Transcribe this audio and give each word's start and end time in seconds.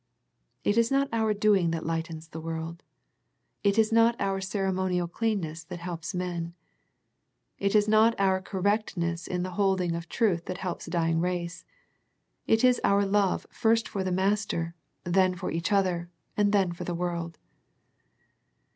It 0.63 0.79
is 0.79 0.89
not 0.89 1.09
our 1.13 1.31
doing 1.31 1.69
that 1.69 1.85
lightens 1.85 2.29
the 2.29 2.41
world. 2.41 2.81
It 3.63 3.77
is 3.77 3.91
not 3.91 4.15
our 4.19 4.41
ceremonial 4.41 5.07
cleanness 5.07 5.63
that 5.65 5.77
helps 5.79 6.15
men. 6.15 6.55
It 7.59 7.75
is 7.75 7.87
not 7.87 8.19
our 8.19 8.41
correctness 8.41 9.27
in 9.27 9.43
the 9.43 9.51
holding 9.51 9.93
of 9.95 10.09
truth 10.09 10.45
that 10.45 10.57
helps 10.57 10.87
a 10.87 10.89
dying 10.89 11.19
race. 11.19 11.65
It 12.47 12.63
is 12.63 12.81
our 12.83 13.05
love 13.05 13.45
first 13.51 13.87
for 13.87 14.03
our 14.03 14.11
Master, 14.11 14.73
then 15.03 15.35
for 15.35 15.51
each 15.51 15.71
other, 15.71 16.09
and 16.35 16.51
then 16.51 16.71
for 16.73 16.83
the 16.83 16.95
world. 16.95 17.37